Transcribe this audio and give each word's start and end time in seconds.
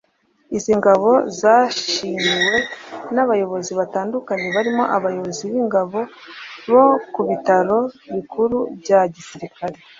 Izi 0.57 0.71
ngabo 0.79 1.09
zashimiwe 1.39 2.55
n’abayobozi 3.13 3.71
batandukanye 3.79 4.47
barimo 4.55 4.83
abayobozi 4.97 5.41
b’ingabo 5.51 5.99
bo 6.69 6.85
ku 7.13 7.21
bitaro 7.29 7.77
bikuru 8.13 8.57
bya 8.81 8.99
Gisirikari 9.13 9.79